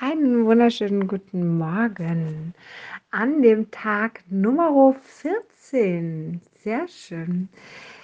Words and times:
Einen 0.00 0.46
wunderschönen 0.46 1.08
guten 1.08 1.58
Morgen 1.58 2.54
an 3.10 3.42
dem 3.42 3.68
Tag 3.72 4.22
Nummer 4.30 4.94
14. 5.02 6.40
Sehr 6.62 6.86
schön. 6.86 7.48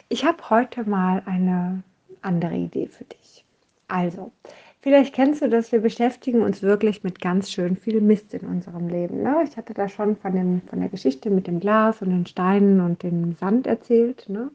Ich 0.08 0.24
habe 0.24 0.50
heute 0.50 0.90
mal 0.90 1.22
eine 1.24 1.84
andere 2.20 2.56
Idee 2.56 2.88
für 2.88 3.04
dich. 3.04 3.44
Also, 3.86 4.32
vielleicht 4.80 5.14
kennst 5.14 5.40
du 5.40 5.48
das, 5.48 5.70
wir 5.70 5.82
beschäftigen 5.82 6.42
uns 6.42 6.62
wirklich 6.62 7.04
mit 7.04 7.20
ganz 7.20 7.52
schön 7.52 7.76
viel 7.76 8.00
Mist 8.00 8.34
in 8.34 8.44
unserem 8.44 8.88
Leben. 8.88 9.22
Ne? 9.22 9.44
Ich 9.48 9.56
hatte 9.56 9.72
da 9.72 9.88
schon 9.88 10.16
von, 10.16 10.32
dem, 10.32 10.62
von 10.62 10.80
der 10.80 10.88
Geschichte 10.88 11.30
mit 11.30 11.46
dem 11.46 11.60
Glas 11.60 12.02
und 12.02 12.10
den 12.10 12.26
Steinen 12.26 12.80
und 12.80 13.04
dem 13.04 13.36
Sand 13.36 13.68
erzählt. 13.68 14.28
Ne? 14.28 14.50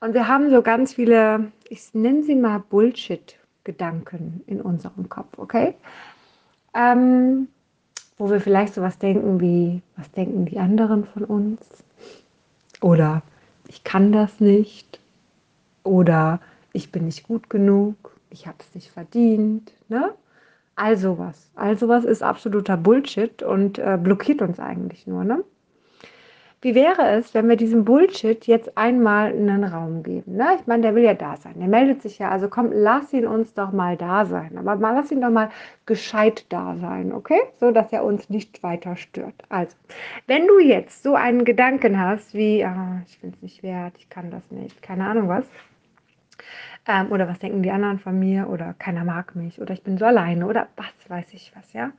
Und 0.00 0.14
wir 0.14 0.26
haben 0.26 0.48
so 0.48 0.62
ganz 0.62 0.94
viele, 0.94 1.52
ich 1.68 1.92
nenne 1.92 2.22
sie 2.22 2.36
mal 2.36 2.64
Bullshit-Gedanken 2.70 4.44
in 4.46 4.62
unserem 4.62 5.10
Kopf, 5.10 5.36
okay? 5.36 5.74
Ähm, 6.78 7.48
wo 8.16 8.30
wir 8.30 8.40
vielleicht 8.40 8.74
sowas 8.74 8.98
denken 8.98 9.40
wie, 9.40 9.82
was 9.96 10.10
denken 10.12 10.46
die 10.46 10.58
anderen 10.58 11.04
von 11.04 11.24
uns? 11.24 11.60
Oder 12.80 13.22
ich 13.66 13.84
kann 13.84 14.12
das 14.12 14.40
nicht. 14.40 15.00
Oder 15.82 16.40
ich 16.72 16.92
bin 16.92 17.06
nicht 17.06 17.26
gut 17.26 17.50
genug. 17.50 18.16
Ich 18.30 18.46
habe 18.46 18.58
es 18.60 18.74
nicht 18.74 18.90
verdient. 18.90 19.72
Ne? 19.88 20.14
All 20.76 20.96
sowas. 20.96 21.50
All 21.56 21.76
sowas 21.76 22.04
ist 22.04 22.22
absoluter 22.22 22.76
Bullshit 22.76 23.42
und 23.42 23.78
äh, 23.78 23.98
blockiert 24.00 24.40
uns 24.42 24.60
eigentlich 24.60 25.06
nur. 25.06 25.24
Ne? 25.24 25.42
Wie 26.60 26.74
wäre 26.74 27.08
es, 27.10 27.34
wenn 27.34 27.48
wir 27.48 27.56
diesem 27.56 27.84
Bullshit 27.84 28.46
jetzt 28.46 28.76
einmal 28.76 29.30
einen 29.30 29.62
Raum 29.62 30.02
geben? 30.02 30.36
Ne? 30.36 30.56
Ich 30.58 30.66
meine, 30.66 30.82
der 30.82 30.94
will 30.94 31.04
ja 31.04 31.14
da 31.14 31.36
sein. 31.36 31.54
Der 31.58 31.68
meldet 31.68 32.02
sich 32.02 32.18
ja. 32.18 32.30
Also 32.30 32.48
komm, 32.48 32.70
lass 32.72 33.12
ihn 33.12 33.26
uns 33.26 33.54
doch 33.54 33.72
mal 33.72 33.96
da 33.96 34.26
sein. 34.26 34.58
Aber 34.58 34.74
mal, 34.76 34.94
lass 34.94 35.12
ihn 35.12 35.20
doch 35.20 35.30
mal 35.30 35.50
gescheit 35.86 36.46
da 36.48 36.76
sein, 36.80 37.12
okay? 37.12 37.40
So, 37.60 37.70
dass 37.70 37.92
er 37.92 38.04
uns 38.04 38.28
nicht 38.28 38.62
weiter 38.62 38.96
stört. 38.96 39.34
Also, 39.48 39.76
wenn 40.26 40.46
du 40.46 40.58
jetzt 40.58 41.02
so 41.02 41.14
einen 41.14 41.44
Gedanken 41.44 42.00
hast 42.00 42.34
wie, 42.34 42.64
ah, 42.64 43.02
ich 43.06 43.20
bin 43.20 43.30
es 43.30 43.42
nicht 43.42 43.62
wert, 43.62 43.94
ich 43.98 44.08
kann 44.10 44.30
das 44.30 44.50
nicht, 44.50 44.82
keine 44.82 45.06
Ahnung 45.06 45.28
was. 45.28 45.44
Ähm, 46.88 47.12
oder 47.12 47.28
was 47.28 47.38
denken 47.38 47.62
die 47.62 47.70
anderen 47.70 48.00
von 48.00 48.18
mir? 48.18 48.48
Oder 48.48 48.74
keiner 48.78 49.04
mag 49.04 49.36
mich. 49.36 49.60
Oder 49.60 49.74
ich 49.74 49.82
bin 49.82 49.96
so 49.96 50.06
alleine. 50.06 50.46
Oder 50.46 50.68
was 50.76 50.92
weiß 51.08 51.32
ich 51.34 51.52
was, 51.54 51.72
ja? 51.72 51.92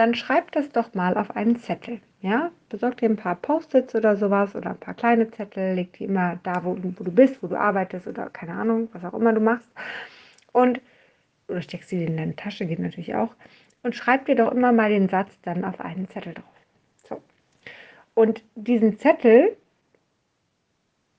dann 0.00 0.14
schreib 0.14 0.52
das 0.52 0.70
doch 0.70 0.94
mal 0.94 1.16
auf 1.16 1.36
einen 1.36 1.58
Zettel. 1.58 2.00
Ja, 2.22 2.50
besorg 2.68 2.98
dir 2.98 3.08
ein 3.08 3.16
paar 3.16 3.36
Post-its 3.36 3.94
oder 3.94 4.16
sowas 4.16 4.54
oder 4.54 4.70
ein 4.70 4.78
paar 4.78 4.94
kleine 4.94 5.30
Zettel, 5.30 5.74
leg 5.74 5.92
die 5.94 6.04
immer 6.04 6.38
da, 6.42 6.64
wo, 6.64 6.76
wo 6.76 7.04
du 7.04 7.10
bist, 7.10 7.42
wo 7.42 7.46
du 7.46 7.58
arbeitest 7.58 8.06
oder 8.06 8.28
keine 8.28 8.52
Ahnung, 8.52 8.88
was 8.92 9.04
auch 9.04 9.14
immer 9.14 9.32
du 9.32 9.40
machst. 9.40 9.68
Und 10.52 10.80
oder 11.50 11.62
steckst 11.62 11.88
sie 11.90 12.04
in 12.04 12.16
deine 12.16 12.36
Tasche, 12.36 12.66
geht 12.66 12.78
natürlich 12.78 13.14
auch. 13.14 13.34
Und 13.82 13.94
schreib 13.94 14.26
dir 14.26 14.36
doch 14.36 14.52
immer 14.52 14.72
mal 14.72 14.90
den 14.90 15.08
Satz 15.08 15.30
dann 15.42 15.64
auf 15.64 15.80
einen 15.80 16.08
Zettel 16.08 16.34
drauf. 16.34 16.44
So. 17.08 17.22
Und 18.14 18.42
diesen 18.54 18.98
Zettel 18.98 19.56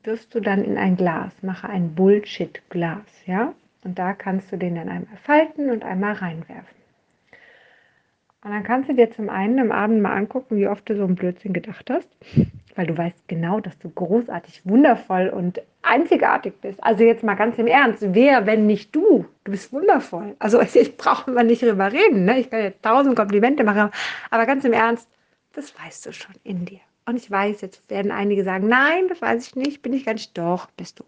wirfst 0.03 0.33
du 0.33 0.39
dann 0.39 0.63
in 0.63 0.77
ein 0.77 0.95
Glas. 0.95 1.33
Mache 1.41 1.69
ein 1.69 1.95
Bullshit-Glas, 1.95 3.25
ja? 3.25 3.53
Und 3.83 3.97
da 3.97 4.13
kannst 4.13 4.51
du 4.51 4.57
den 4.57 4.75
dann 4.75 4.89
einmal 4.89 5.17
falten 5.17 5.71
und 5.71 5.83
einmal 5.83 6.13
reinwerfen. 6.13 6.80
Und 8.43 8.51
dann 8.51 8.63
kannst 8.63 8.89
du 8.89 8.93
dir 8.95 9.11
zum 9.11 9.29
einen 9.29 9.59
am 9.59 9.71
Abend 9.71 10.01
mal 10.01 10.13
angucken, 10.13 10.57
wie 10.57 10.67
oft 10.67 10.89
du 10.89 10.95
so 10.95 11.03
einen 11.03 11.15
Blödsinn 11.15 11.53
gedacht 11.53 11.91
hast, 11.91 12.07
weil 12.75 12.87
du 12.87 12.97
weißt 12.97 13.27
genau, 13.27 13.59
dass 13.59 13.77
du 13.77 13.89
großartig, 13.89 14.61
wundervoll 14.65 15.29
und 15.29 15.61
einzigartig 15.83 16.53
bist. 16.59 16.83
Also 16.83 17.03
jetzt 17.03 17.23
mal 17.23 17.35
ganz 17.35 17.59
im 17.59 17.67
Ernst, 17.67 17.99
wer, 18.01 18.47
wenn 18.47 18.65
nicht 18.65 18.95
du? 18.95 19.25
Du 19.43 19.51
bist 19.51 19.71
wundervoll. 19.71 20.35
Also 20.39 20.59
ich 20.61 20.97
brauche 20.97 21.29
mal 21.29 21.43
nicht 21.43 21.61
drüber 21.61 21.91
reden. 21.91 22.25
Ne? 22.25 22.39
Ich 22.39 22.49
kann 22.49 22.61
jetzt 22.61 22.81
tausend 22.81 23.15
Komplimente 23.15 23.63
machen, 23.63 23.91
aber 24.31 24.45
ganz 24.47 24.65
im 24.65 24.73
Ernst, 24.73 25.07
das 25.53 25.77
weißt 25.77 26.07
du 26.07 26.13
schon 26.13 26.35
in 26.43 26.65
dir. 26.65 26.79
Und 27.05 27.17
ich 27.17 27.29
weiß, 27.29 27.61
jetzt 27.61 27.87
werden 27.89 28.11
einige 28.11 28.43
sagen, 28.43 28.67
nein, 28.67 29.07
das 29.07 29.21
weiß 29.21 29.47
ich 29.47 29.55
nicht, 29.55 29.81
bin 29.81 29.93
ich 29.93 30.05
gar 30.05 30.13
nicht. 30.13 30.37
Doch, 30.37 30.67
bist 30.77 30.99
du. 30.99 31.03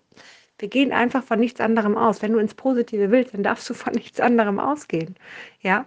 Wir 0.60 0.70
gehen 0.70 0.92
einfach 0.92 1.24
von 1.24 1.40
nichts 1.40 1.60
anderem 1.60 1.98
aus. 1.98 2.22
Wenn 2.22 2.34
du 2.34 2.40
ins 2.40 2.54
Positive 2.54 3.10
willst, 3.10 3.34
dann 3.34 3.44
darfst 3.44 3.70
du 3.70 3.74
von 3.74 3.94
nichts 3.96 4.20
anderem 4.20 4.60
ausgehen. 4.60 5.16
Ja. 5.62 5.86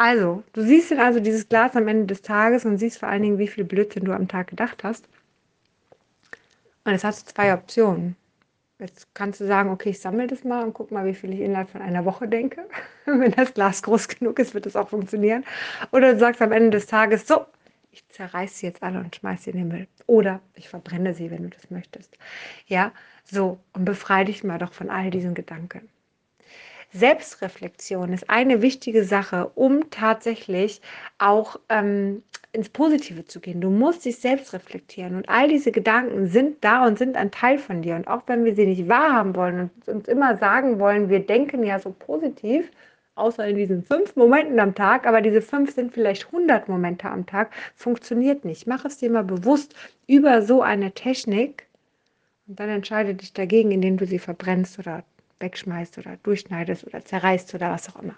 Also, 0.00 0.42
du 0.54 0.62
siehst 0.62 0.90
dann 0.90 0.98
also 0.98 1.20
dieses 1.20 1.46
Glas 1.46 1.76
am 1.76 1.86
Ende 1.86 2.06
des 2.06 2.22
Tages 2.22 2.64
und 2.64 2.78
siehst 2.78 2.98
vor 3.00 3.10
allen 3.10 3.22
Dingen, 3.22 3.38
wie 3.38 3.48
viel 3.48 3.64
Blödsinn 3.64 4.06
du 4.06 4.12
am 4.14 4.28
Tag 4.28 4.46
gedacht 4.46 4.82
hast. 4.82 5.06
Und 6.84 6.94
es 6.94 7.04
hat 7.04 7.16
zwei 7.16 7.52
Optionen. 7.52 8.16
Jetzt 8.78 9.14
kannst 9.14 9.42
du 9.42 9.46
sagen, 9.46 9.68
okay, 9.68 9.90
ich 9.90 10.00
sammle 10.00 10.26
das 10.26 10.42
mal 10.42 10.64
und 10.64 10.72
guck 10.72 10.90
mal, 10.90 11.04
wie 11.04 11.14
viel 11.14 11.34
ich 11.34 11.40
innerhalb 11.40 11.68
von 11.68 11.82
einer 11.82 12.06
Woche 12.06 12.26
denke. 12.28 12.66
Wenn 13.04 13.32
das 13.32 13.52
Glas 13.52 13.82
groß 13.82 14.08
genug 14.08 14.38
ist, 14.38 14.54
wird 14.54 14.64
das 14.64 14.74
auch 14.74 14.88
funktionieren. 14.88 15.44
Oder 15.92 16.14
du 16.14 16.18
sagst 16.18 16.40
am 16.40 16.52
Ende 16.52 16.70
des 16.70 16.86
Tages, 16.86 17.26
so, 17.26 17.44
ich 17.90 18.08
zerreiße 18.08 18.54
sie 18.54 18.66
jetzt 18.68 18.82
alle 18.82 19.00
und 19.00 19.14
schmeiße 19.14 19.44
sie 19.44 19.50
in 19.50 19.58
den 19.58 19.68
Müll. 19.68 19.86
Oder 20.06 20.40
ich 20.54 20.70
verbrenne 20.70 21.12
sie, 21.12 21.30
wenn 21.30 21.42
du 21.42 21.50
das 21.50 21.70
möchtest. 21.70 22.16
Ja, 22.66 22.92
so, 23.24 23.58
und 23.74 23.84
befreie 23.84 24.24
dich 24.24 24.44
mal 24.44 24.56
doch 24.56 24.72
von 24.72 24.88
all 24.88 25.10
diesen 25.10 25.34
Gedanken. 25.34 25.90
Selbstreflexion 26.92 28.12
ist 28.12 28.28
eine 28.28 28.62
wichtige 28.62 29.04
Sache, 29.04 29.50
um 29.54 29.90
tatsächlich 29.90 30.80
auch 31.18 31.60
ähm, 31.68 32.22
ins 32.52 32.68
Positive 32.68 33.24
zu 33.24 33.40
gehen. 33.40 33.60
Du 33.60 33.70
musst 33.70 34.04
dich 34.04 34.18
selbst 34.18 34.52
reflektieren 34.52 35.14
und 35.14 35.28
all 35.28 35.48
diese 35.48 35.70
Gedanken 35.70 36.26
sind 36.26 36.64
da 36.64 36.84
und 36.86 36.98
sind 36.98 37.16
ein 37.16 37.30
Teil 37.30 37.58
von 37.58 37.82
dir. 37.82 37.94
Und 37.94 38.08
auch 38.08 38.22
wenn 38.26 38.44
wir 38.44 38.56
sie 38.56 38.66
nicht 38.66 38.88
wahrhaben 38.88 39.36
wollen 39.36 39.60
und 39.60 39.88
uns 39.88 40.08
immer 40.08 40.36
sagen 40.38 40.80
wollen, 40.80 41.08
wir 41.08 41.20
denken 41.20 41.62
ja 41.62 41.78
so 41.78 41.94
positiv, 41.96 42.68
außer 43.14 43.46
in 43.46 43.56
diesen 43.56 43.84
fünf 43.84 44.16
Momenten 44.16 44.58
am 44.58 44.74
Tag, 44.74 45.06
aber 45.06 45.20
diese 45.20 45.42
fünf 45.42 45.72
sind 45.74 45.92
vielleicht 45.92 46.26
100 46.26 46.68
Momente 46.68 47.08
am 47.08 47.26
Tag, 47.26 47.52
funktioniert 47.76 48.44
nicht. 48.44 48.66
Mach 48.66 48.84
es 48.84 48.98
dir 48.98 49.10
mal 49.10 49.24
bewusst 49.24 49.74
über 50.08 50.42
so 50.42 50.62
eine 50.62 50.92
Technik 50.92 51.66
und 52.48 52.58
dann 52.58 52.68
entscheide 52.68 53.14
dich 53.14 53.32
dagegen, 53.32 53.70
indem 53.70 53.96
du 53.96 54.06
sie 54.06 54.18
verbrennst 54.18 54.78
oder 54.80 55.04
wegschmeißt 55.40 55.98
oder 55.98 56.16
durchschneidest 56.22 56.86
oder 56.86 57.04
zerreißt 57.04 57.54
oder 57.54 57.70
was 57.70 57.88
auch 57.88 58.00
immer. 58.02 58.14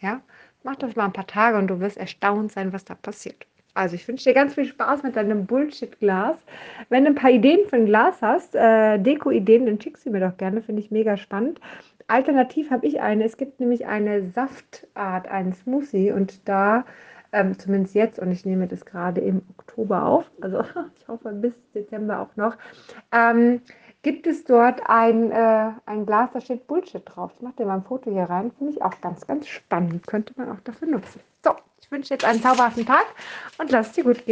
Ja, 0.00 0.20
mach 0.62 0.76
das 0.76 0.96
mal 0.96 1.06
ein 1.06 1.12
paar 1.12 1.26
Tage 1.26 1.58
und 1.58 1.68
du 1.68 1.80
wirst 1.80 1.96
erstaunt 1.96 2.52
sein, 2.52 2.72
was 2.72 2.84
da 2.84 2.94
passiert. 2.94 3.46
Also 3.74 3.94
ich 3.94 4.06
wünsche 4.06 4.24
dir 4.24 4.34
ganz 4.34 4.54
viel 4.54 4.66
Spaß 4.66 5.02
mit 5.02 5.16
deinem 5.16 5.46
Bullshit-Glas. 5.46 6.36
Wenn 6.90 7.04
du 7.04 7.10
ein 7.10 7.14
paar 7.14 7.30
Ideen 7.30 7.66
für 7.68 7.76
ein 7.76 7.86
Glas 7.86 8.20
hast, 8.20 8.54
äh, 8.54 8.98
Deko-Ideen, 8.98 9.64
dann 9.64 9.80
schick 9.80 9.96
sie 9.96 10.10
mir 10.10 10.20
doch 10.20 10.36
gerne, 10.36 10.60
finde 10.60 10.82
ich 10.82 10.90
mega 10.90 11.16
spannend. 11.16 11.58
Alternativ 12.06 12.70
habe 12.70 12.86
ich 12.86 13.00
eine. 13.00 13.24
Es 13.24 13.38
gibt 13.38 13.60
nämlich 13.60 13.86
eine 13.86 14.28
Saftart, 14.30 15.28
einen 15.28 15.54
Smoothie 15.54 16.12
und 16.12 16.46
da, 16.46 16.84
ähm, 17.32 17.58
zumindest 17.58 17.94
jetzt, 17.94 18.18
und 18.18 18.30
ich 18.30 18.44
nehme 18.44 18.66
das 18.66 18.84
gerade 18.84 19.22
im 19.22 19.40
Oktober 19.56 20.04
auf, 20.04 20.30
also 20.42 20.62
ich 20.98 21.08
hoffe 21.08 21.32
bis 21.32 21.54
Dezember 21.74 22.20
auch 22.20 22.36
noch, 22.36 22.58
ähm, 23.12 23.62
gibt 24.02 24.26
es 24.26 24.44
dort 24.44 24.80
ein, 24.86 25.30
äh, 25.30 25.70
ein 25.86 26.06
Glas, 26.06 26.30
da 26.32 26.40
steht 26.40 26.66
Bullshit 26.66 27.02
drauf. 27.04 27.32
Ich 27.36 27.42
mache 27.42 27.54
dir 27.56 27.66
mal 27.66 27.76
ein 27.76 27.84
Foto 27.84 28.10
hier 28.10 28.24
rein. 28.24 28.52
Finde 28.58 28.72
ich 28.72 28.82
auch 28.82 29.00
ganz, 29.00 29.26
ganz 29.26 29.46
spannend. 29.46 30.06
Könnte 30.06 30.34
man 30.36 30.50
auch 30.50 30.60
dafür 30.60 30.88
nutzen. 30.88 31.20
So, 31.44 31.52
ich 31.80 31.90
wünsche 31.90 32.14
jetzt 32.14 32.24
einen 32.24 32.42
zauberhaften 32.42 32.86
Tag 32.86 33.06
und 33.58 33.70
lass 33.70 33.88
es 33.88 33.92
dir 33.94 34.04
gut 34.04 34.24
gehen. 34.26 34.30